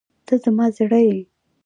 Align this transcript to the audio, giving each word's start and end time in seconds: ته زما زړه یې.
ته 0.25 0.33
زما 0.43 0.65
زړه 0.77 0.99
یې. 1.07 1.19